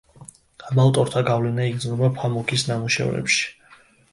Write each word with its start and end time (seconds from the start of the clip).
ამ 0.69 0.79
ავტორთა 0.83 1.21
გავლენა 1.27 1.67
იგრძნობა 1.73 2.11
ფამუქის 2.17 2.67
ნამუშევრებში. 2.73 3.49